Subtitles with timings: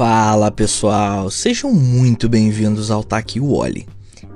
[0.00, 3.86] Fala pessoal, sejam muito bem-vindos ao Taqui Wally.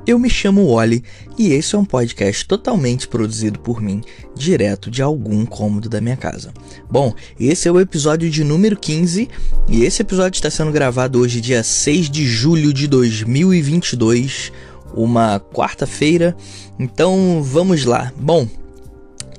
[0.07, 1.03] Eu me chamo Wally
[1.39, 4.03] e esse é um podcast totalmente produzido por mim,
[4.37, 6.53] direto de algum cômodo da minha casa.
[6.91, 9.27] Bom, esse é o episódio de número 15
[9.66, 14.53] e esse episódio está sendo gravado hoje, dia 6 de julho de 2022,
[14.95, 16.37] uma quarta-feira.
[16.79, 18.12] Então vamos lá.
[18.21, 18.46] Bom,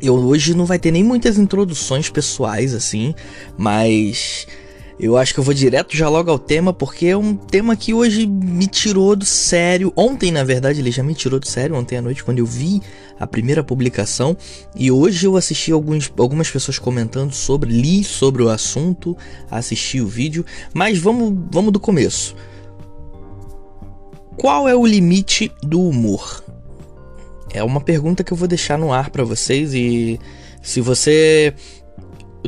[0.02, 3.14] eu hoje não vai ter nem muitas introduções pessoais assim,
[3.56, 4.48] mas
[4.98, 7.94] eu acho que eu vou direto já logo ao tema, porque é um tema que
[7.94, 9.92] hoje me tirou do sério.
[9.96, 12.82] Ontem, na verdade, ele já me tirou do sério, ontem à noite, quando eu vi
[13.20, 14.38] a primeira publicação.
[14.74, 19.18] E hoje eu assisti alguns, algumas pessoas comentando sobre, li sobre o assunto,
[19.52, 20.46] assisti o vídeo.
[20.74, 22.34] Mas vamos, vamos do começo.
[24.38, 26.42] Qual é o limite do humor?
[27.54, 30.20] É uma pergunta que eu vou deixar no ar para vocês e
[30.62, 31.54] se você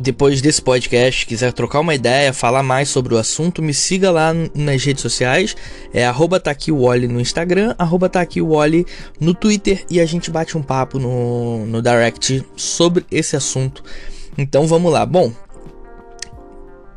[0.00, 4.32] depois desse podcast, quiser trocar uma ideia, falar mais sobre o assunto, me siga lá
[4.54, 5.56] nas redes sociais.
[5.92, 6.42] É arroba
[7.08, 8.10] no Instagram, arroba
[9.20, 13.82] no Twitter e a gente bate um papo no, no direct sobre esse assunto.
[14.36, 15.04] Então vamos lá.
[15.04, 15.32] Bom,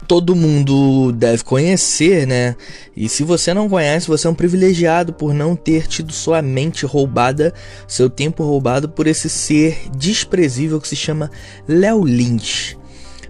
[0.08, 2.56] todo mundo deve conhecer, né?
[2.96, 6.86] E se você não conhece, você é um privilegiado por não ter tido sua mente
[6.86, 7.54] roubada,
[7.88, 11.32] seu tempo roubado por esse ser desprezível que se chama
[11.68, 12.81] Léo Lynch.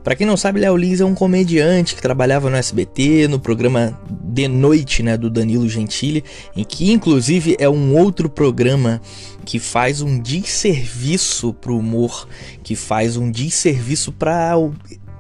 [0.03, 3.99] Para quem não sabe, Léo Lins é um comediante que trabalhava no SBT, no programa
[4.09, 6.23] De Noite, né, do Danilo Gentili,
[6.55, 8.99] em que inclusive é um outro programa
[9.45, 12.27] que faz um desserviço pro humor,
[12.63, 14.53] que faz um desserviço pra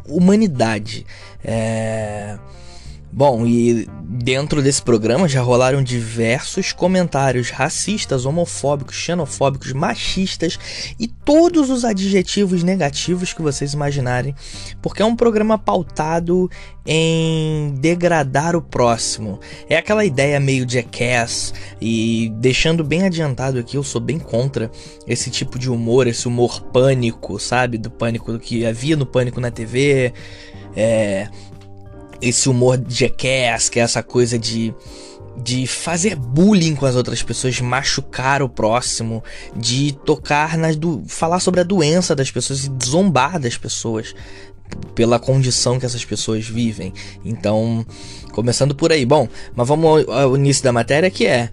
[0.07, 1.05] humanidade.
[1.43, 2.37] É
[3.13, 10.57] Bom, e dentro desse programa já rolaram diversos comentários racistas, homofóbicos, xenofóbicos, machistas
[10.97, 14.33] e todos os adjetivos negativos que vocês imaginarem,
[14.81, 16.49] porque é um programa pautado
[16.85, 19.41] em degradar o próximo.
[19.69, 24.71] É aquela ideia meio jackass e deixando bem adiantado aqui, eu sou bem contra
[25.05, 27.77] esse tipo de humor, esse humor pânico, sabe?
[27.77, 30.13] Do pânico que havia no pânico na TV.
[30.73, 31.27] É,
[32.21, 34.73] esse humor jackass, que é essa coisa de
[35.37, 39.23] de fazer bullying com as outras pessoas, machucar o próximo,
[39.55, 44.13] de tocar nas do falar sobre a doença das pessoas e zombar das pessoas
[44.93, 46.93] pela condição que essas pessoas vivem.
[47.25, 47.85] Então,
[48.33, 49.05] começando por aí.
[49.05, 51.49] Bom, mas vamos ao, início da matéria que é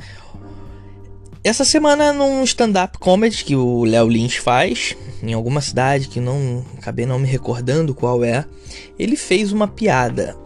[1.42, 6.64] essa semana num stand-up comedy que o Léo Lynch faz em alguma cidade que não
[6.76, 8.44] acabei não me recordando qual é,
[8.98, 10.36] ele fez uma piada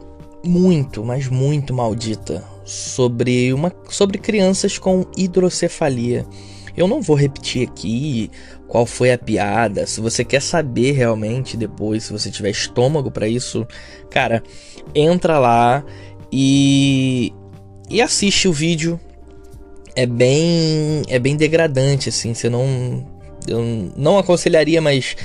[0.44, 6.26] muito, mas muito maldita sobre uma sobre crianças com hidrocefalia.
[6.76, 8.30] Eu não vou repetir aqui
[8.66, 9.86] qual foi a piada.
[9.86, 13.66] Se você quer saber realmente depois, se você tiver estômago para isso,
[14.10, 14.42] cara,
[14.94, 15.84] entra lá
[16.32, 17.32] e
[17.90, 18.98] e assiste o vídeo.
[19.94, 23.06] É bem é bem degradante assim, você não
[23.46, 25.16] eu não aconselharia, mas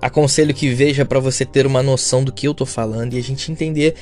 [0.00, 3.22] aconselho que veja para você ter uma noção do que eu tô falando e a
[3.22, 3.94] gente entender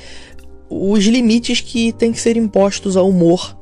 [0.69, 3.57] os limites que têm que ser impostos ao humor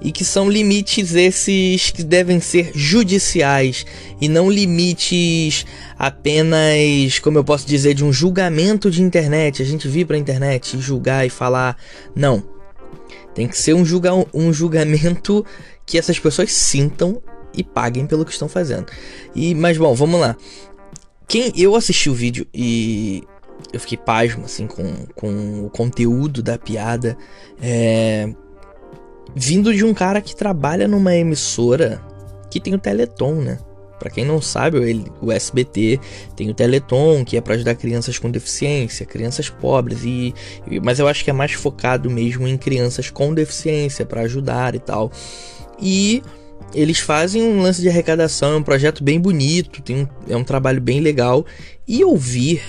[0.00, 3.84] e que são limites esses que devem ser judiciais
[4.20, 5.66] e não limites
[5.98, 9.60] apenas, como eu posso dizer, de um julgamento de internet.
[9.60, 11.76] A gente vir para internet e julgar e falar,
[12.14, 12.42] não.
[13.34, 15.44] Tem que ser um, julga um julgamento
[15.84, 17.20] que essas pessoas sintam
[17.54, 18.86] e paguem pelo que estão fazendo.
[19.34, 20.36] E mas bom, vamos lá.
[21.26, 23.22] Quem eu assisti o vídeo e
[23.72, 27.16] eu fiquei pasmo assim com, com o conteúdo da piada.
[27.60, 28.28] É,
[29.34, 32.00] vindo de um cara que trabalha numa emissora
[32.50, 33.58] que tem o Teleton, né?
[33.98, 34.78] Para quem não sabe,
[35.20, 35.98] o SBT
[36.36, 40.32] tem o Teleton, que é para ajudar crianças com deficiência, crianças pobres e,
[40.84, 44.78] mas eu acho que é mais focado mesmo em crianças com deficiência para ajudar e
[44.78, 45.10] tal.
[45.80, 46.22] E
[46.72, 50.44] eles fazem um lance de arrecadação, é um projeto bem bonito, tem um, é um
[50.44, 51.44] trabalho bem legal.
[51.86, 52.62] E ouvir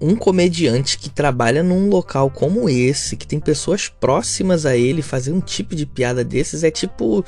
[0.00, 5.32] um comediante que trabalha num local como esse, que tem pessoas próximas a ele, fazer
[5.32, 7.24] um tipo de piada desses é tipo.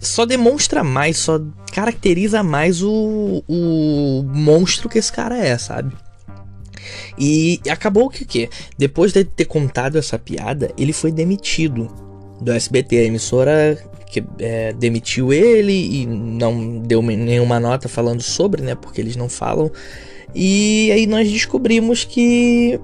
[0.00, 1.40] Só demonstra mais, só
[1.72, 5.92] caracteriza mais o, o monstro que esse cara é, sabe?
[7.16, 8.48] E acabou que o quê?
[8.76, 11.88] Depois de ter contado essa piada, ele foi demitido
[12.40, 12.98] do SBT.
[12.98, 13.78] A emissora
[14.10, 18.74] que é, demitiu ele e não deu nenhuma nota falando sobre, né?
[18.74, 19.70] Porque eles não falam.
[20.34, 22.78] E aí nós descobrimos que.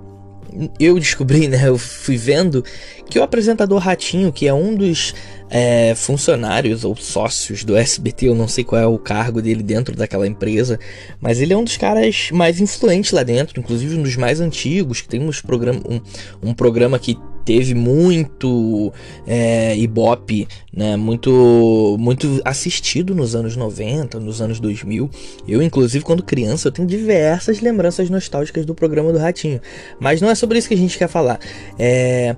[0.80, 1.68] Eu descobri, né?
[1.68, 2.64] Eu fui vendo
[3.08, 5.14] que o apresentador Ratinho, que é um dos
[5.50, 9.94] é, funcionários ou sócios do SBT, eu não sei qual é o cargo dele dentro
[9.94, 10.78] daquela empresa,
[11.20, 15.00] mas ele é um dos caras mais influentes lá dentro, inclusive um dos mais antigos,
[15.00, 16.00] que tem uns program um,
[16.42, 17.16] um programa que
[17.48, 18.92] teve muito
[19.26, 20.98] é, Ibope, né?
[20.98, 25.08] Muito, muito assistido nos anos 90, nos anos 2000.
[25.48, 29.62] Eu, inclusive, quando criança, eu tenho diversas lembranças nostálgicas do programa do Ratinho.
[29.98, 31.40] Mas não é sobre isso que a gente quer falar.
[31.78, 32.36] É...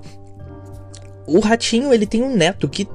[1.27, 2.87] O Ratinho, ele tem um neto que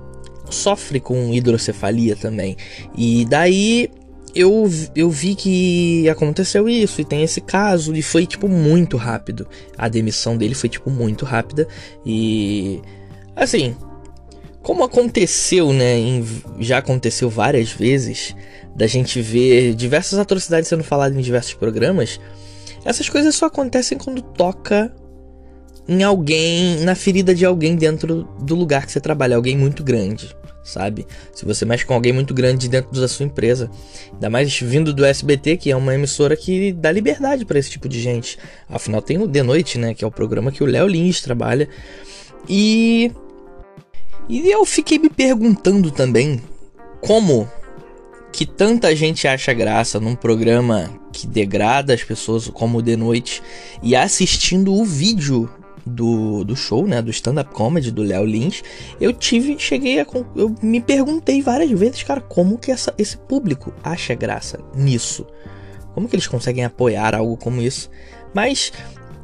[0.49, 2.57] sofre com hidrocefalia também.
[2.97, 3.91] E daí
[4.37, 9.49] eu, eu vi que aconteceu isso e tem esse caso e foi tipo muito rápido.
[9.79, 11.67] A demissão dele foi tipo muito rápida
[12.05, 12.83] e
[13.35, 13.75] assim,
[14.63, 16.25] como aconteceu, né, em,
[16.59, 18.37] já aconteceu várias vezes
[18.75, 22.21] da gente ver diversas atrocidades sendo faladas em diversos programas,
[22.85, 24.95] essas coisas só acontecem quando toca
[25.89, 30.37] em alguém, na ferida de alguém dentro do lugar que você trabalha, alguém muito grande
[30.67, 31.07] sabe?
[31.33, 33.71] Se você mexe com alguém muito grande dentro da sua empresa,
[34.13, 37.89] ainda mais vindo do SBT, que é uma emissora que dá liberdade para esse tipo
[37.89, 38.37] de gente.
[38.69, 39.95] Afinal, tem o De Noite, né?
[39.95, 41.69] Que é o programa que o Léo Lins trabalha.
[42.49, 43.13] E.
[44.29, 46.43] E eu fiquei me perguntando também
[47.01, 47.49] como
[48.33, 53.41] que tanta gente acha graça num programa que degrada as pessoas como o De Noite
[53.83, 55.49] e assistindo o vídeo
[55.87, 58.63] do, do show, né, do stand-up comedy do Léo Lins,
[59.01, 63.73] eu tive, cheguei a, eu me perguntei várias vezes, cara, como que essa, esse público
[63.83, 65.27] acha graça nisso?
[65.95, 67.89] Como que eles conseguem apoiar algo como isso?
[68.35, 68.73] Mas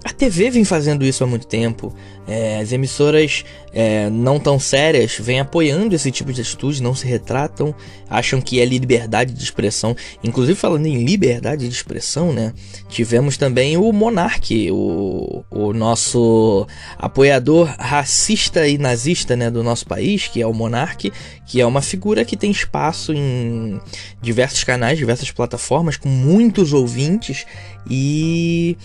[0.04, 1.94] a TV vem fazendo isso há muito tempo.
[2.26, 7.06] É, as emissoras é, não tão sérias vêm apoiando esse tipo de atitude, não se
[7.06, 7.74] retratam,
[8.08, 9.96] acham que é liberdade de expressão.
[10.22, 12.52] Inclusive, falando em liberdade de expressão, né?
[12.88, 16.66] Tivemos também o Monark, o, o nosso
[16.98, 21.12] apoiador racista e nazista né, do nosso país, que é o Monark,
[21.46, 23.80] que é uma figura que tem espaço em
[24.20, 27.46] diversos canais, diversas plataformas, com muitos ouvintes
[27.88, 28.76] e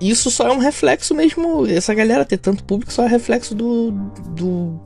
[0.00, 1.66] isso só é um reflexo mesmo.
[1.66, 3.90] Essa galera ter tanto público só é reflexo do,
[4.30, 4.80] do,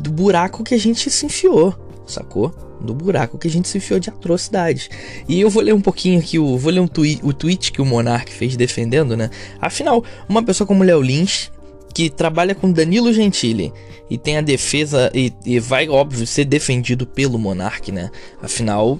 [0.00, 1.74] do buraco que a gente se enfiou,
[2.06, 2.50] sacou?
[2.80, 4.90] Do buraco que a gente se enfiou de atrocidades.
[5.28, 7.80] E eu vou ler um pouquinho aqui, o, vou ler um twi o tweet que
[7.80, 9.30] o Monark fez defendendo, né?
[9.60, 11.50] Afinal, uma pessoa como Léo Lins,
[11.94, 13.72] que trabalha com Danilo Gentili
[14.10, 18.10] e tem a defesa e, e vai, óbvio, ser defendido pelo Monark, né?
[18.42, 18.98] Afinal,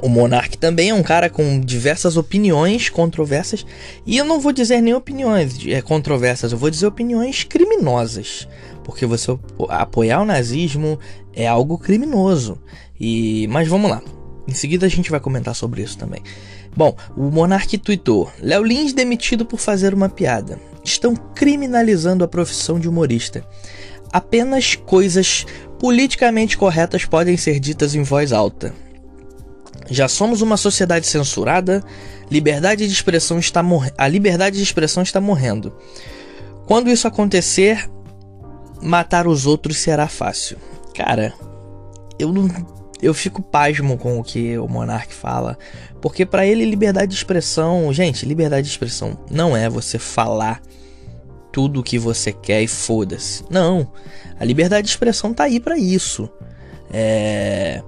[0.00, 3.66] o Monark também é um cara com diversas opiniões controversas.
[4.06, 8.48] E eu não vou dizer nem opiniões é, controversas, eu vou dizer opiniões criminosas.
[8.84, 9.36] Porque você
[9.68, 10.98] apoiar o nazismo
[11.34, 12.58] é algo criminoso.
[12.98, 14.02] E Mas vamos lá.
[14.46, 16.22] Em seguida a gente vai comentar sobre isso também.
[16.74, 20.58] Bom, o Monark tweetou: Léo Lins demitido por fazer uma piada.
[20.84, 23.44] Estão criminalizando a profissão de humorista.
[24.10, 25.44] Apenas coisas
[25.78, 28.72] politicamente corretas podem ser ditas em voz alta.
[29.90, 31.82] Já somos uma sociedade censurada,
[32.30, 33.64] liberdade de expressão está
[33.96, 35.72] a liberdade de expressão está morrendo.
[36.66, 37.88] Quando isso acontecer,
[38.82, 40.58] matar os outros será fácil.
[40.94, 41.32] Cara,
[42.18, 42.48] eu não
[43.00, 45.56] eu fico pasmo com o que o Monark fala,
[46.00, 50.60] porque para ele liberdade de expressão, gente, liberdade de expressão não é você falar
[51.52, 53.44] tudo o que você quer e foda-se.
[53.48, 53.90] Não.
[54.38, 56.28] A liberdade de expressão tá aí para isso.
[56.90, 57.82] É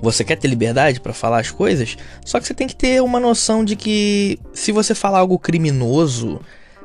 [0.00, 3.20] você quer ter liberdade para falar as coisas, só que você tem que ter uma
[3.20, 6.40] noção de que se você falar algo criminoso,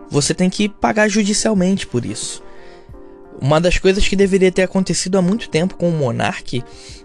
[0.10, 2.44] você tem que pagar judicialmente por isso.
[3.41, 6.63] Uma das coisas que deveria ter acontecido há muito tempo com o Monark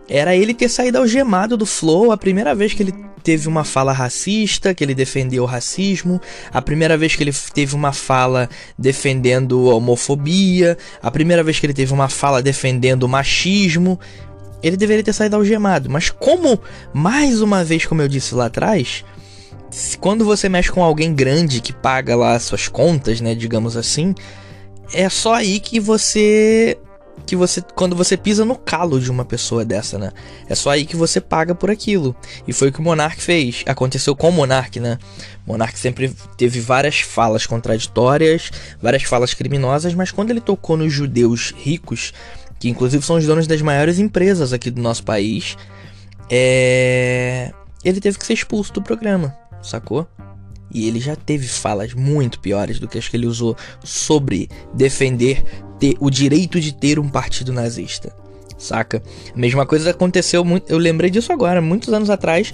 [0.09, 2.95] era ele ter saído algemado do Flow a primeira vez que ele
[3.27, 6.21] teve uma fala racista, que ele defendeu o racismo,
[6.53, 8.49] a primeira vez que ele teve uma fala
[8.79, 13.99] defendendo a homofobia, a primeira vez que ele teve uma fala defendendo o machismo
[14.63, 15.91] ele deveria ter saído algemado.
[15.91, 16.61] Mas como,
[16.93, 19.05] mais uma vez, como eu disse lá atrás,
[20.01, 24.15] quando você mexe com alguém grande que paga lá suas contas, né, digamos assim,
[24.93, 26.79] é só aí que você
[27.25, 30.13] que você quando você pisa no calo de uma pessoa dessa, né?
[30.49, 32.15] É só aí que você paga por aquilo.
[32.47, 33.65] E foi o que o Monark fez.
[33.67, 34.99] Aconteceu com o Monark, né?
[35.47, 40.93] O Monark sempre teve várias falas contraditórias, várias falas criminosas, mas quando ele tocou nos
[40.93, 42.13] judeus ricos,
[42.59, 45.57] que inclusive são os donos das maiores empresas aqui do nosso país,
[46.31, 47.53] é...
[47.85, 50.07] ele teve que ser expulso do programa, sacou?
[50.73, 55.45] E ele já teve falas muito piores do que as que ele usou sobre defender
[55.79, 58.15] ter o direito de ter um partido nazista,
[58.59, 59.03] saca?
[59.35, 62.53] A mesma coisa aconteceu muito, eu lembrei disso agora, muitos anos atrás,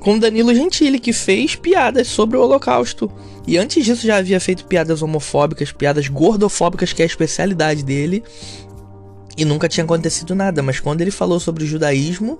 [0.00, 3.10] com Danilo Gentili, que fez piadas sobre o Holocausto.
[3.46, 8.22] E antes disso já havia feito piadas homofóbicas, piadas gordofóbicas, que é a especialidade dele
[9.36, 10.62] e nunca tinha acontecido nada.
[10.62, 12.38] Mas quando ele falou sobre o judaísmo,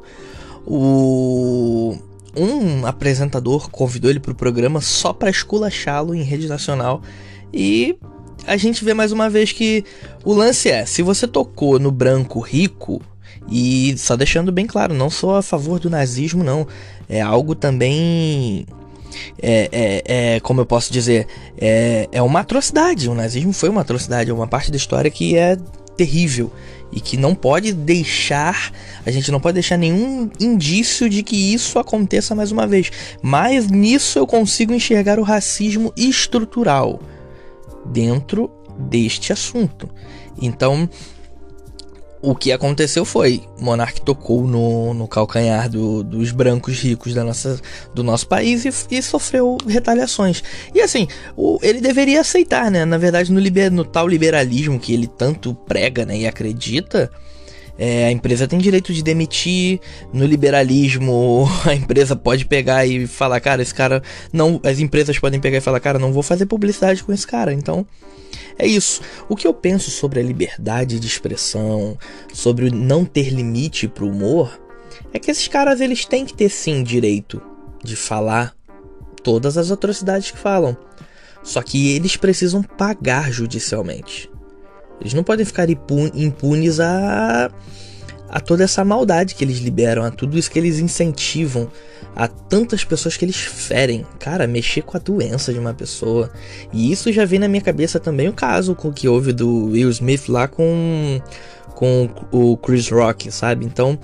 [0.66, 1.96] o
[2.36, 7.00] um apresentador convidou ele para o programa só para esculachá-lo em rede nacional
[7.52, 7.96] e
[8.46, 9.84] a gente vê mais uma vez que
[10.22, 13.00] o lance é, se você tocou no branco rico,
[13.48, 16.66] e só deixando bem claro, não sou a favor do nazismo, não.
[17.08, 18.66] É algo também.
[19.40, 21.26] É, é, é, como eu posso dizer,
[21.56, 23.08] é, é uma atrocidade.
[23.08, 25.56] O nazismo foi uma atrocidade, é uma parte da história que é
[25.96, 26.52] terrível
[26.92, 28.72] e que não pode deixar,
[29.04, 32.90] a gente não pode deixar nenhum indício de que isso aconteça mais uma vez.
[33.22, 37.00] Mas nisso eu consigo enxergar o racismo estrutural
[37.84, 39.88] dentro deste assunto.
[40.40, 40.88] Então,
[42.22, 47.60] o que aconteceu foi, Monark tocou no, no calcanhar do, dos brancos ricos da nossa,
[47.94, 50.42] do nosso país e, e sofreu retaliações.
[50.74, 51.06] E assim,
[51.36, 52.84] o, ele deveria aceitar, né?
[52.84, 57.10] Na verdade, no, liber, no tal liberalismo que ele tanto prega né, e acredita,
[57.78, 59.80] é, a empresa tem direito de demitir.
[60.12, 64.60] No liberalismo, a empresa pode pegar e falar, cara, esse cara não.
[64.64, 67.52] As empresas podem pegar e falar, cara, não vou fazer publicidade com esse cara.
[67.52, 67.86] Então,
[68.58, 69.00] é isso.
[69.28, 71.98] O que eu penso sobre a liberdade de expressão,
[72.32, 74.58] sobre não ter limite pro humor,
[75.12, 77.40] é que esses caras eles têm que ter sim direito
[77.82, 78.54] de falar
[79.22, 80.76] todas as atrocidades que falam.
[81.42, 84.30] Só que eles precisam pagar judicialmente.
[85.00, 87.50] Eles não podem ficar impunes a,
[88.36, 91.72] a toda essa maldade que eles liberam, a tudo isso que eles incentivam
[92.14, 94.04] a tantas pessoas que eles ferem.
[94.18, 96.30] Cara, mexer com a doença de uma pessoa.
[96.70, 99.88] E isso já vem na minha cabeça também o caso com que houve do Will
[99.88, 101.18] Smith lá com,
[101.74, 103.64] com o Chris Rock, sabe?
[103.64, 103.98] Então,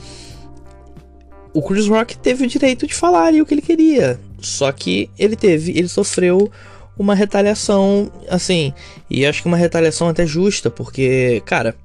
[1.53, 4.19] o Chris Rock teve o direito de falar ali o que ele queria.
[4.41, 6.51] Só que ele teve, ele sofreu
[6.99, 8.73] uma retaliação, assim,
[9.11, 11.77] e acho que uma retaliação até justa, porque, cara,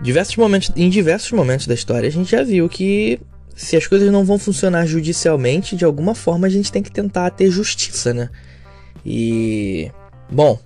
[0.00, 3.20] diversos momentos, em diversos momentos da história a gente já viu que
[3.54, 7.30] se as coisas não vão funcionar judicialmente, de alguma forma a gente tem que tentar
[7.30, 8.30] ter justiça, né?
[9.04, 9.90] E.
[10.30, 10.58] Bom.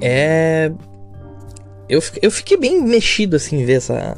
[0.00, 0.70] É.
[1.88, 4.16] Eu, eu fiquei bem mexido assim ver essa,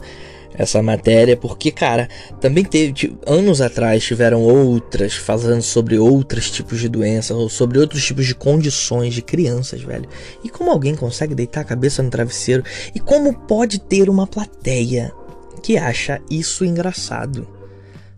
[0.56, 2.08] essa matéria, porque, cara,
[2.40, 3.16] também teve.
[3.26, 8.34] Anos atrás tiveram outras falando sobre outros tipos de doenças, ou sobre outros tipos de
[8.34, 10.08] condições de crianças, velho.
[10.42, 12.62] E como alguém consegue deitar a cabeça no travesseiro?
[12.94, 15.12] E como pode ter uma plateia
[15.62, 17.48] que acha isso engraçado.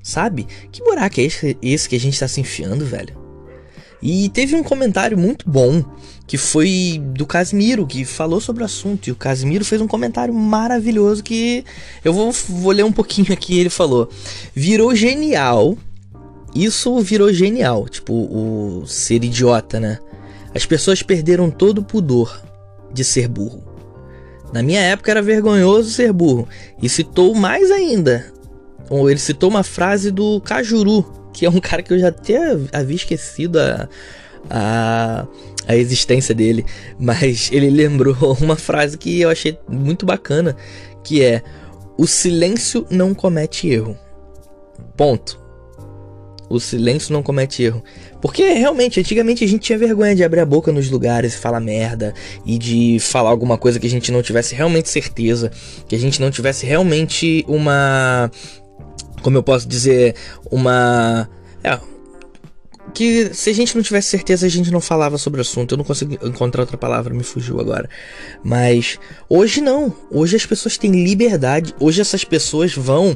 [0.02, 0.46] Sabe?
[0.70, 3.26] Que buraco é esse, esse que a gente tá se enfiando, velho?
[4.02, 5.82] E teve um comentário muito bom
[6.26, 9.06] que foi do Casimiro, que falou sobre o assunto.
[9.06, 11.64] E o Casimiro fez um comentário maravilhoso que
[12.04, 13.58] eu vou, vou ler um pouquinho aqui.
[13.58, 14.08] Ele falou:
[14.54, 15.76] Virou genial.
[16.54, 17.88] Isso virou genial.
[17.88, 19.98] Tipo, o ser idiota, né?
[20.54, 22.42] As pessoas perderam todo o pudor
[22.92, 23.62] de ser burro.
[24.52, 26.48] Na minha época era vergonhoso ser burro.
[26.82, 28.32] E citou mais ainda.
[28.90, 32.96] Ele citou uma frase do Cajuru, que é um cara que eu já até havia
[32.96, 33.88] esquecido a,
[34.48, 35.26] a,
[35.66, 36.64] a existência dele.
[36.98, 40.56] Mas ele lembrou uma frase que eu achei muito bacana,
[41.02, 41.42] que é:
[41.96, 43.96] O silêncio não comete erro.
[44.96, 45.46] Ponto.
[46.48, 47.82] O silêncio não comete erro.
[48.20, 51.60] Porque realmente, antigamente a gente tinha vergonha de abrir a boca nos lugares e falar
[51.60, 55.50] merda e de falar alguma coisa que a gente não tivesse realmente certeza,
[55.88, 58.30] que a gente não tivesse realmente uma.
[59.22, 60.14] Como eu posso dizer?
[60.50, 61.28] Uma.
[61.64, 61.78] É,
[62.96, 65.72] que se a gente não tivesse certeza, a gente não falava sobre o assunto.
[65.72, 67.90] Eu não consigo encontrar outra palavra, me fugiu agora.
[68.42, 68.98] Mas
[69.28, 69.94] hoje não.
[70.10, 71.74] Hoje as pessoas têm liberdade.
[71.78, 73.14] Hoje essas pessoas vão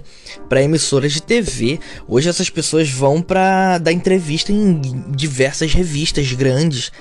[0.50, 1.80] para emissoras de TV.
[2.06, 4.82] Hoje essas pessoas vão para dar entrevista em
[5.16, 6.92] diversas revistas grandes.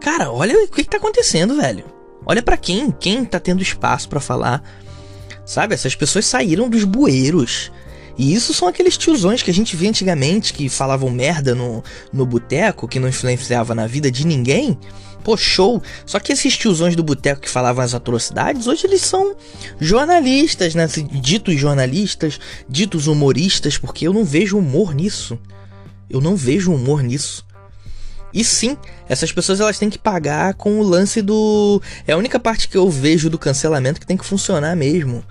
[0.00, 1.86] Cara, olha o que, que tá acontecendo, velho.
[2.24, 4.62] Olha para quem, quem tá tendo espaço para falar.
[5.44, 7.72] Sabe, essas pessoas saíram dos bueiros
[8.18, 12.26] e isso são aqueles tiozões que a gente via antigamente que falavam merda no, no
[12.26, 14.76] boteco, que não influenciava na vida de ninguém.
[15.22, 15.80] Pô, show!
[16.04, 19.36] Só que esses tiozões do boteco que falavam as atrocidades, hoje eles são
[19.78, 20.88] jornalistas, né?
[21.12, 25.38] Ditos jornalistas, ditos humoristas, porque eu não vejo humor nisso.
[26.10, 27.46] Eu não vejo humor nisso.
[28.32, 28.76] E sim,
[29.08, 31.80] essas pessoas elas têm que pagar com o lance do.
[32.06, 35.24] É a única parte que eu vejo do cancelamento que tem que funcionar mesmo.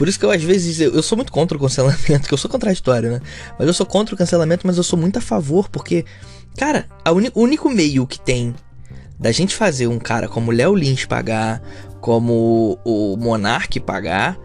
[0.00, 2.38] Por isso que eu, às vezes, eu, eu sou muito contra o cancelamento, que eu
[2.38, 3.20] sou contraditório, né?
[3.58, 6.06] Mas eu sou contra o cancelamento, mas eu sou muito a favor, porque,
[6.56, 6.88] cara,
[7.34, 8.54] o único meio que tem
[9.18, 11.60] da gente fazer um cara como Léo Lins pagar,
[12.00, 14.38] como o Monark pagar,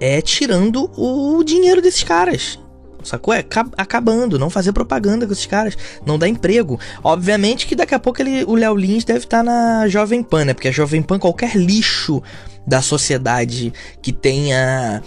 [0.00, 2.58] é tirando o dinheiro desses caras.
[3.04, 3.34] Sacou?
[3.34, 3.44] É
[3.76, 6.78] acabando, não fazer propaganda com esses caras, não dá emprego.
[7.02, 10.44] Obviamente que daqui a pouco ele, o Léo Lins deve estar tá na Jovem Pan,
[10.46, 10.54] né?
[10.54, 12.22] Porque a Jovem Pan, qualquer lixo
[12.66, 15.02] da sociedade que tenha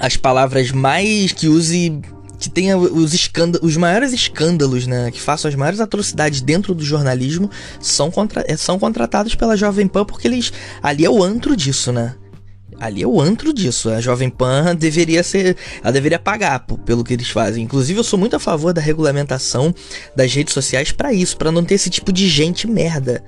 [0.00, 1.32] as palavras mais.
[1.32, 2.00] que use
[2.38, 6.82] que tenha os escândalos, os maiores escândalos, né, que façam as maiores atrocidades dentro do
[6.84, 11.56] jornalismo, são, contra, é, são contratados pela Jovem Pan porque eles ali é o antro
[11.56, 12.16] disso, né?
[12.82, 13.90] Ali é o antro disso.
[13.90, 15.56] A Jovem Pan deveria ser.
[15.80, 17.62] Ela deveria pagar pelo que eles fazem.
[17.62, 19.72] Inclusive, eu sou muito a favor da regulamentação
[20.16, 23.22] das redes sociais para isso, para não ter esse tipo de gente merda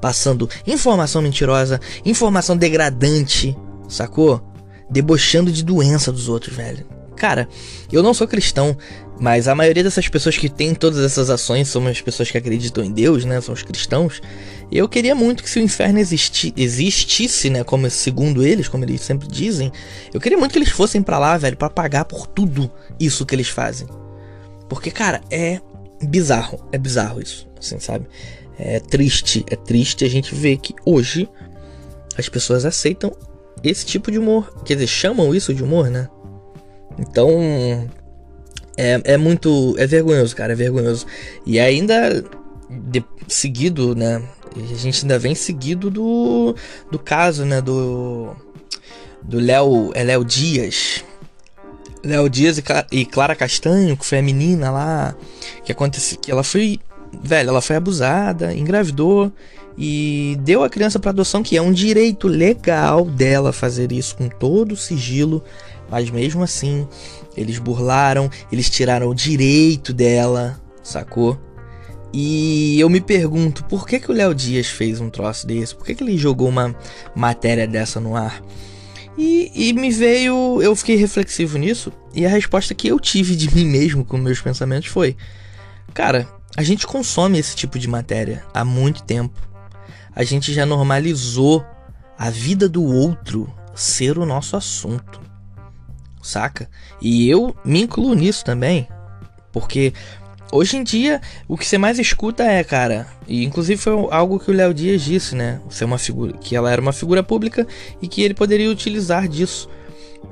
[0.00, 3.54] passando informação mentirosa, informação degradante,
[3.86, 4.42] sacou?
[4.88, 6.86] Debochando de doença dos outros, velho.
[7.14, 7.46] Cara,
[7.92, 8.74] eu não sou cristão,
[9.20, 12.84] mas a maioria dessas pessoas que tem todas essas ações são as pessoas que acreditam
[12.84, 13.40] em Deus, né?
[13.40, 14.20] São os cristãos.
[14.72, 17.62] Eu queria muito que se o inferno existi existisse, né?
[17.62, 19.70] Como segundo eles, como eles sempre dizem,
[20.12, 23.34] eu queria muito que eles fossem para lá, velho, para pagar por tudo isso que
[23.34, 23.86] eles fazem.
[24.68, 25.60] Porque, cara, é
[26.02, 28.06] bizarro, é bizarro isso, assim, sabe?
[28.58, 31.28] É triste, é triste a gente ver que hoje
[32.16, 33.12] as pessoas aceitam
[33.62, 36.08] esse tipo de humor, quer dizer, chamam isso de humor, né?
[36.98, 37.28] Então,
[38.76, 39.74] é, é muito.
[39.78, 41.06] É vergonhoso, cara, é vergonhoso.
[41.46, 42.24] E ainda
[42.68, 44.22] de, seguido, né?
[44.56, 46.54] A gente ainda vem seguido do,
[46.90, 47.60] do caso, né?
[47.60, 48.34] Do.
[49.22, 49.90] Do Léo.
[49.94, 51.04] É Léo Dias.
[52.04, 52.60] Léo Dias
[52.92, 55.14] e, Clara Castanho, que foi a menina lá.
[55.64, 56.18] Que aconteceu.
[56.18, 56.80] Que ela foi.
[57.22, 59.32] Velho, ela foi abusada, engravidou
[59.76, 64.28] e deu a criança para adoção, que é um direito legal dela fazer isso com
[64.28, 65.42] todo o sigilo,
[65.90, 66.86] mas mesmo assim,
[67.36, 71.40] eles burlaram, eles tiraram o direito dela, sacou?
[72.12, 75.74] E eu me pergunto, por que, que o Léo Dias fez um troço desse?
[75.74, 76.74] Por que, que ele jogou uma
[77.14, 78.40] matéria dessa no ar?
[79.18, 80.60] E, e, me veio.
[80.62, 81.92] Eu fiquei reflexivo nisso.
[82.14, 85.16] E a resposta que eu tive de mim mesmo com meus pensamentos foi:
[85.92, 89.36] Cara, a gente consome esse tipo de matéria há muito tempo.
[90.14, 91.64] A gente já normalizou
[92.16, 95.23] a vida do outro ser o nosso assunto
[96.24, 96.68] saca?
[97.00, 98.88] E eu me incluo nisso também,
[99.52, 99.92] porque
[100.50, 104.50] hoje em dia o que você mais escuta é, cara, e inclusive foi algo que
[104.50, 105.60] o Léo Dias disse, né?
[105.68, 107.66] Ser uma figura, que ela era uma figura pública
[108.00, 109.68] e que ele poderia utilizar disso.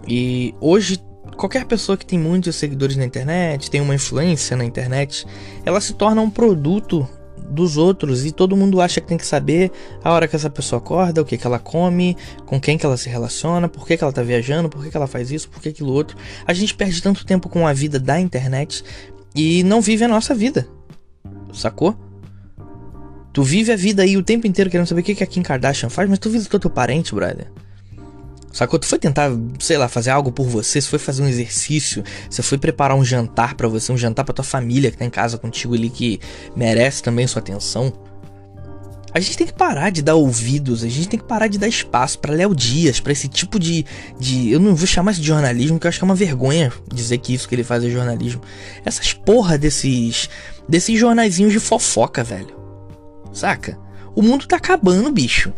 [0.09, 0.99] E hoje
[1.37, 5.27] qualquer pessoa que tem muitos seguidores na internet, tem uma influência na internet,
[5.65, 7.09] ela se torna um produto
[7.49, 9.71] dos outros e todo mundo acha que tem que saber
[10.03, 12.97] a hora que essa pessoa acorda, o que, que ela come, com quem que ela
[12.97, 15.61] se relaciona, por que, que ela tá viajando, por que, que ela faz isso, por
[15.61, 16.17] que aquilo outro.
[16.47, 18.85] A gente perde tanto tempo com a vida da internet
[19.35, 20.69] e não vive a nossa vida.
[21.53, 21.97] Sacou?
[23.33, 25.43] Tu vive a vida aí o tempo inteiro querendo saber o que, que a Kim
[25.43, 27.51] Kardashian faz, mas tu visitou teu parente, brother.
[28.53, 28.79] Sacou?
[28.79, 32.43] Tu foi tentar, sei lá, fazer algo por você, você foi fazer um exercício, você
[32.43, 35.39] foi preparar um jantar para você, um jantar pra tua família que tá em casa
[35.39, 36.21] contigo ali que
[36.55, 37.93] merece também sua atenção.
[39.15, 41.69] A gente tem que parar de dar ouvidos, a gente tem que parar de dar
[41.69, 43.85] espaço para Léo Dias, para esse tipo de,
[44.19, 44.51] de.
[44.51, 47.19] Eu não vou chamar isso de jornalismo, porque eu acho que é uma vergonha dizer
[47.19, 48.41] que isso que ele faz é jornalismo.
[48.87, 50.31] Essas porra desses.
[50.67, 52.57] desses jornaizinhos de fofoca, velho.
[53.35, 53.79] Saca?
[54.15, 55.53] O mundo tá acabando, bicho.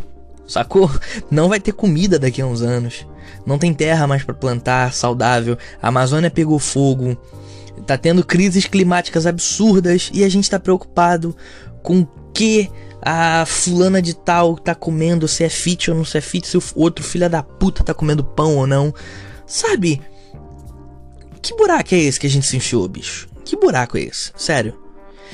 [0.46, 0.90] Sacou?
[1.30, 3.06] Não vai ter comida daqui a uns anos.
[3.46, 5.56] Não tem terra mais para plantar saudável.
[5.80, 7.16] A Amazônia pegou fogo.
[7.86, 11.36] Tá tendo crises climáticas absurdas e a gente tá preocupado
[11.82, 12.70] com o que
[13.02, 16.56] a fulana de tal tá comendo, se é fit ou não se é fit, se
[16.56, 18.94] o outro filho da puta tá comendo pão ou não.
[19.46, 20.00] Sabe?
[21.42, 23.28] Que buraco é esse que a gente se enfiou, bicho?
[23.44, 24.32] Que buraco é esse?
[24.36, 24.83] Sério.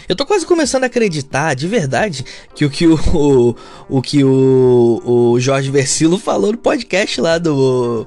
[0.08, 2.24] Eu tô quase começando a acreditar, de verdade,
[2.54, 3.56] que o que o, o,
[3.88, 8.06] o que o, o Jorge Versilo falou no podcast lá do,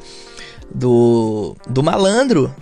[0.73, 2.53] do, do malandro.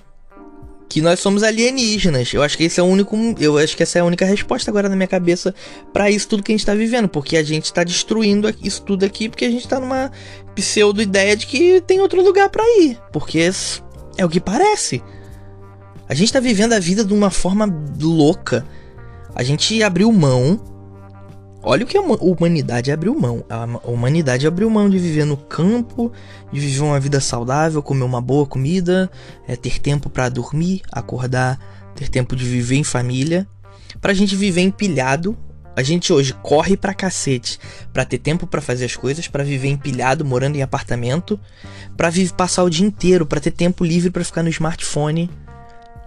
[0.88, 2.34] Que nós somos alienígenas.
[2.34, 3.16] Eu acho que esse é o único.
[3.40, 5.56] Eu acho que essa é a única resposta agora na minha cabeça
[5.94, 7.08] para isso tudo que a gente tá vivendo.
[7.08, 9.30] Porque a gente tá destruindo isso tudo aqui.
[9.30, 10.12] Porque a gente tá numa
[10.54, 13.00] pseudo ideia de que tem outro lugar para ir.
[13.14, 13.50] Porque
[14.18, 15.02] é o que parece.
[16.10, 18.68] A gente tá vivendo a vida de uma forma louca
[19.36, 20.60] a gente abriu mão.
[21.64, 23.46] Olha o que a humanidade abriu mão.
[23.50, 26.12] A humanidade abriu mão de viver no campo,
[26.52, 29.10] de viver uma vida saudável, comer uma boa comida,
[29.48, 31.60] é, ter tempo para dormir, acordar,
[31.96, 33.48] ter tempo de viver em família.
[34.02, 35.38] Pra gente viver empilhado,
[35.76, 37.60] a gente hoje corre pra cacete
[37.94, 41.40] pra ter tempo para fazer as coisas, para viver empilhado, morando em apartamento,
[41.96, 45.30] pra viver, passar o dia inteiro, para ter tempo livre para ficar no smartphone,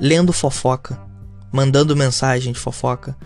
[0.01, 1.14] lendo fofoca
[1.55, 3.17] mandando mensagem de fofoca.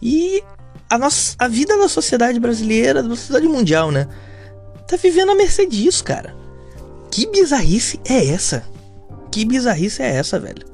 [0.00, 0.40] E
[0.88, 4.06] a, nossa, a vida da sociedade brasileira, da sociedade mundial, né?
[4.86, 6.36] Tá vivendo a mercê disso, cara.
[7.10, 8.64] Que bizarrice é essa?
[9.32, 10.64] Que bizarrice é essa, velho?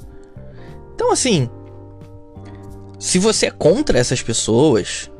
[0.95, 1.49] Então, assim.
[2.99, 5.11] Se você é contra essas pessoas,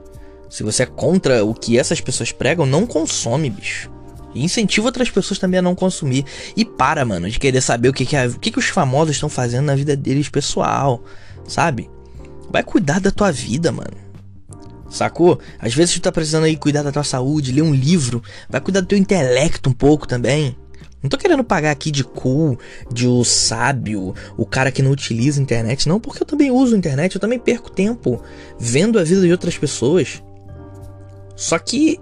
[0.51, 3.91] se você é contra o que essas pessoas pregam, não consome, bicho.
[4.35, 6.27] E incentiva outras pessoas também a não consumir.
[6.55, 9.17] E para, mano, de querer saber o que, que, a, o que, que os famosos
[9.17, 11.03] estão fazendo na vida deles pessoal,
[11.47, 11.91] sabe?
[12.51, 13.97] Vai cuidar da tua vida, mano.
[14.91, 15.39] Sacou?
[15.59, 18.81] Às vezes tu tá precisando aí cuidar da tua saúde, ler um livro, vai cuidar
[18.81, 20.57] do teu intelecto um pouco também.
[21.03, 22.59] Não tô querendo pagar aqui de cool,
[22.93, 27.15] de o sábio, o cara que não utiliza internet, não, porque eu também uso internet,
[27.15, 28.23] eu também perco tempo
[28.59, 30.23] vendo a vida de outras pessoas.
[31.35, 31.99] Só que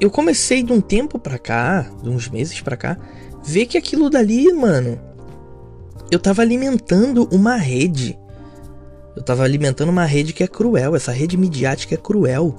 [0.00, 2.96] eu comecei de um tempo pra cá, de uns meses pra cá,
[3.44, 5.00] ver que aquilo dali, mano,
[6.08, 8.16] eu tava alimentando uma rede.
[9.16, 12.54] Eu tava alimentando uma rede que é cruel, essa rede midiática é cruel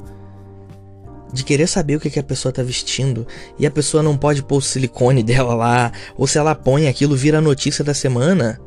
[1.34, 3.28] de querer saber o que, que a pessoa tá vestindo
[3.60, 7.16] e a pessoa não pode pôr o silicone dela lá, ou se ela põe aquilo
[7.16, 8.60] vira a notícia da semana.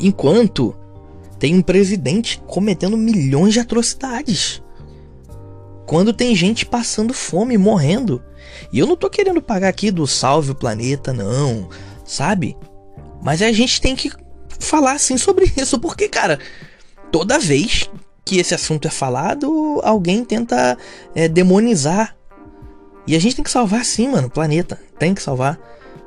[0.00, 0.76] Enquanto
[1.38, 4.62] tem um presidente cometendo milhões de atrocidades.
[5.86, 8.22] Quando tem gente passando fome, morrendo.
[8.72, 11.68] E eu não tô querendo pagar aqui do salve o planeta, não,
[12.04, 12.56] sabe?
[13.22, 14.10] Mas a gente tem que
[14.58, 16.38] falar assim sobre isso, porque, cara,
[17.14, 17.88] toda vez
[18.24, 20.76] que esse assunto é falado, alguém tenta
[21.14, 22.16] é, demonizar.
[23.06, 24.80] E a gente tem que salvar sim, mano, o planeta.
[24.98, 25.56] Tem que salvar.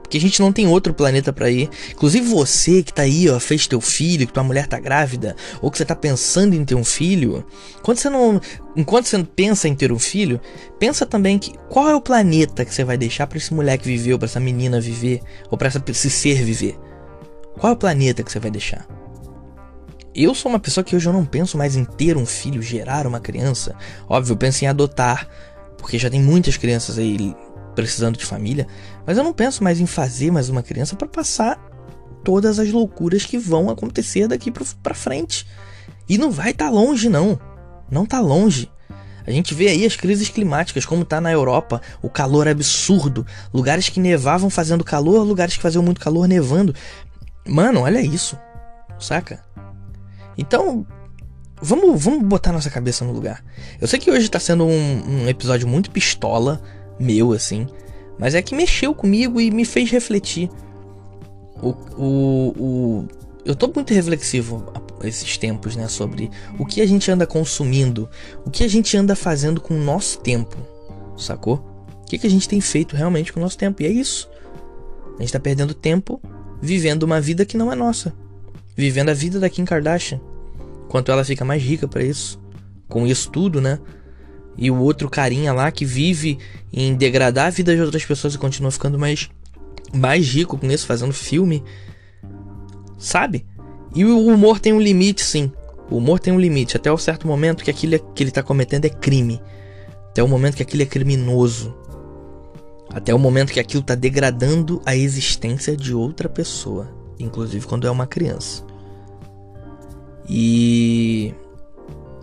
[0.01, 1.69] Porque a gente não tem outro planeta para ir.
[1.91, 5.71] Inclusive você que tá aí, ó, fez teu filho, que tua mulher tá grávida, ou
[5.71, 7.45] que você tá pensando em ter um filho.
[7.81, 8.41] Quando você não,
[8.75, 10.41] enquanto você pensa em ter um filho,
[10.77, 14.11] pensa também que qual é o planeta que você vai deixar para esse moleque viver,
[14.11, 16.77] ou para essa menina viver, ou para esse ser viver.
[17.57, 19.06] Qual é o planeta que você vai deixar?
[20.19, 23.05] Eu sou uma pessoa que hoje eu não penso mais em ter um filho, gerar
[23.05, 23.75] uma criança.
[24.09, 25.29] Óbvio, eu penso em adotar,
[25.77, 27.35] porque já tem muitas crianças aí
[27.75, 28.65] precisando de família,
[29.05, 31.59] mas eu não penso mais em fazer mais uma criança para passar
[32.23, 35.45] todas as loucuras que vão acontecer daqui para frente.
[36.09, 37.39] E não vai estar tá longe não.
[37.87, 38.71] Não tá longe.
[39.23, 43.87] A gente vê aí as crises climáticas, como tá na Europa, o calor absurdo, lugares
[43.87, 46.73] que nevavam fazendo calor, lugares que faziam muito calor nevando.
[47.45, 48.35] Mano, olha isso.
[48.97, 49.45] Saca?
[50.37, 50.85] Então,
[51.61, 53.43] vamos, vamos botar nossa cabeça no lugar.
[53.81, 56.61] Eu sei que hoje tá sendo um, um episódio muito pistola,
[56.99, 57.67] meu, assim.
[58.19, 60.49] Mas é que mexeu comigo e me fez refletir.
[61.61, 63.07] O, o, o,
[63.43, 64.71] eu tô muito reflexivo
[65.03, 65.87] esses tempos, né?
[65.87, 68.07] Sobre o que a gente anda consumindo,
[68.45, 70.55] o que a gente anda fazendo com o nosso tempo,
[71.17, 71.65] sacou?
[72.01, 73.81] O que, que a gente tem feito realmente com o nosso tempo?
[73.81, 74.29] E é isso.
[75.17, 76.21] A gente tá perdendo tempo
[76.61, 78.13] vivendo uma vida que não é nossa
[78.77, 80.21] vivendo a vida da Kim Kardashian.
[80.87, 82.39] Quanto ela fica mais rica para isso.
[82.87, 83.79] Com isso tudo, né?
[84.57, 86.39] E o outro carinha lá que vive
[86.73, 89.29] em degradar a vida de outras pessoas e continua ficando mais,
[89.93, 91.63] mais rico com isso, fazendo filme.
[92.97, 93.45] Sabe?
[93.95, 95.51] E o humor tem um limite, sim.
[95.89, 96.75] O humor tem um limite.
[96.75, 99.41] Até o certo momento que aquilo que ele tá cometendo é crime.
[100.09, 101.75] Até o momento que aquilo é criminoso.
[102.91, 106.89] Até o momento que aquilo tá degradando a existência de outra pessoa.
[107.19, 108.66] Inclusive quando é uma criança.
[110.27, 111.33] E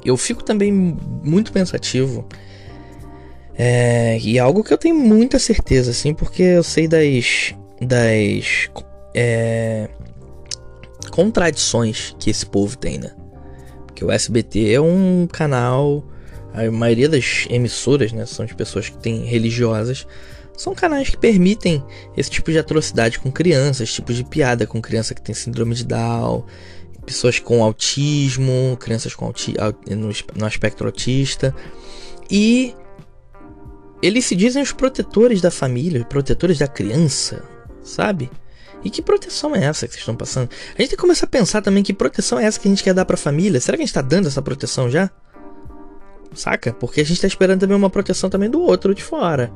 [0.05, 2.27] eu fico também muito pensativo.
[3.57, 8.69] É, e é algo que eu tenho muita certeza, assim, porque eu sei das, das
[9.15, 9.89] é,
[11.11, 13.13] contradições que esse povo tem, né?
[13.87, 16.05] Porque o SBT é um canal,
[16.53, 20.05] a maioria das emissoras, né, são de pessoas que têm religiosas,
[20.57, 21.83] são canais que permitem
[22.17, 25.75] esse tipo de atrocidade com crianças, esse tipo de piada com criança que tem síndrome
[25.75, 26.45] de Down,
[27.05, 29.55] pessoas com autismo, crianças com auti
[29.89, 31.55] no, no aspecto autista.
[32.31, 32.75] E
[34.03, 37.45] eles se dizem os protetores da família, protetores da criança,
[37.83, 38.31] sabe?
[38.85, 40.51] E que proteção é essa que vocês estão passando?
[40.77, 42.85] A gente tem que começar a pensar também que proteção é essa que a gente
[42.85, 43.59] quer dar pra família.
[43.61, 45.11] Será que a gente tá dando essa proteção já?
[46.35, 46.73] Saca?
[46.75, 49.51] Porque a gente tá esperando também uma proteção também do outro de fora.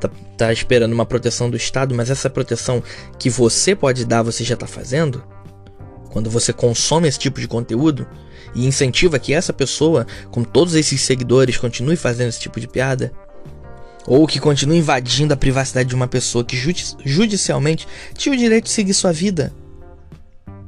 [0.00, 2.82] Tá, tá esperando uma proteção do Estado, mas essa proteção
[3.18, 5.22] que você pode dar, você já tá fazendo?
[6.14, 8.06] Quando você consome esse tipo de conteúdo
[8.54, 13.12] e incentiva que essa pessoa, com todos esses seguidores, continue fazendo esse tipo de piada,
[14.06, 18.64] ou que continue invadindo a privacidade de uma pessoa que judici judicialmente tinha o direito
[18.64, 19.52] de seguir sua vida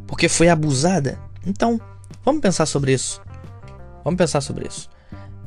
[0.06, 1.18] porque foi abusada.
[1.44, 1.80] Então,
[2.24, 3.20] vamos pensar sobre isso.
[4.04, 4.88] Vamos pensar sobre isso.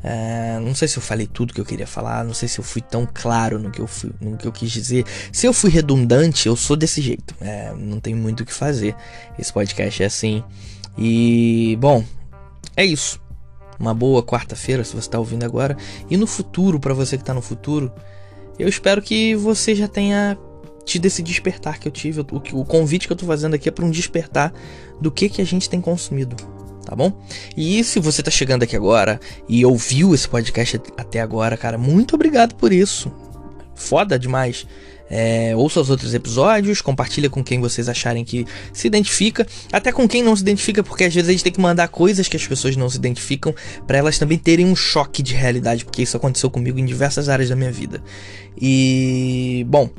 [0.04, 2.64] É, não sei se eu falei tudo que eu queria falar, não sei se eu
[2.64, 5.06] fui tão claro no que eu, fui, no que eu quis dizer.
[5.32, 7.36] Se eu fui redundante, eu sou desse jeito.
[7.42, 8.96] É, não tem muito o que fazer.
[9.38, 10.44] Esse podcast é assim.
[10.98, 12.04] E, bom,
[12.76, 13.20] é isso.
[13.80, 15.78] Uma boa quarta-feira, se você está ouvindo agora.
[16.10, 17.92] E no futuro, para você que está no futuro,
[18.58, 20.38] eu espero que você já tenha
[20.86, 22.22] tido esse despertar que eu tive.
[22.22, 22.26] O,
[22.60, 24.54] o convite que eu estou fazendo aqui é para um despertar
[25.00, 26.36] do que, que a gente tem consumido
[26.90, 27.14] tá bom?
[27.56, 32.16] E se você tá chegando aqui agora e ouviu esse podcast até agora, cara, muito
[32.16, 33.12] obrigado por isso.
[33.76, 34.66] foda demais.
[35.12, 40.08] É, ouça os outros episódios, compartilha com quem vocês acharem que se identifica, até com
[40.08, 42.46] quem não se identifica, porque às vezes a gente tem que mandar coisas que as
[42.46, 43.54] pessoas não se identificam
[43.88, 47.50] para elas também terem um choque de realidade, porque isso aconteceu comigo em diversas áreas
[47.50, 48.04] da minha vida.
[48.62, 49.90] E bom,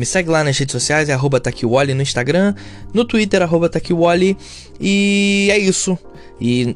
[0.00, 2.54] me segue lá nas redes sociais, é arroba Taquiwally no Instagram,
[2.94, 4.34] no Twitter, arroba Taquiwally.
[4.80, 5.98] E é isso.
[6.40, 6.74] E,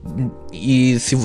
[0.53, 1.17] e se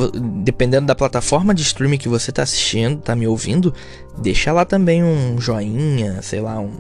[0.46, 3.74] dependendo da plataforma de streaming que você está assistindo, está me ouvindo,
[4.18, 6.72] deixa lá também um joinha, sei lá, um,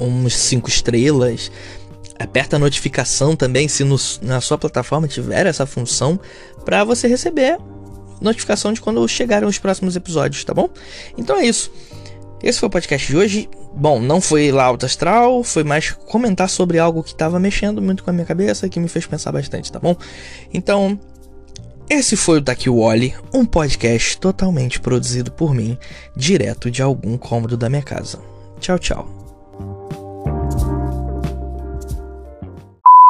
[0.00, 1.52] um, uns cinco estrelas.
[2.18, 6.18] Aperta a notificação também se no, na sua plataforma tiver essa função
[6.64, 7.58] para você receber
[8.22, 10.70] notificação de quando chegarem os próximos episódios, tá bom?
[11.18, 11.70] Então é isso.
[12.42, 13.48] Esse foi o podcast de hoje.
[13.76, 18.02] Bom, não foi lá alto astral, foi mais comentar sobre algo que estava mexendo muito
[18.02, 19.94] com a minha cabeça, que me fez pensar bastante, tá bom?
[20.52, 20.98] Então,
[21.88, 25.76] esse foi o Daqui Wally, um podcast totalmente produzido por mim,
[26.16, 28.18] direto de algum cômodo da minha casa.
[28.58, 29.25] Tchau, tchau.